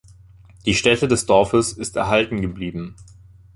[0.65, 2.95] Die Stätte des Dorfes ist erhalten geblieben.